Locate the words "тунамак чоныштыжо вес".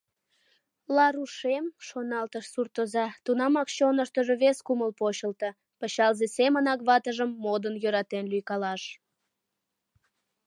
3.25-4.57